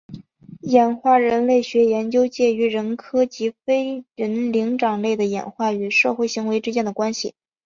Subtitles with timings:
[0.61, 7.35] 演化人类学研究介于人科及非人灵长类的演化与社会行为之间的关系。